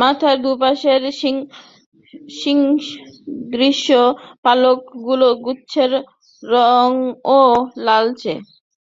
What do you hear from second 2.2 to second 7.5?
শিংসদৃশ পালকগুচ্ছের রংও